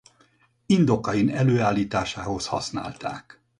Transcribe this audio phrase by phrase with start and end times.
[0.65, 3.41] Indokain előállításához használták.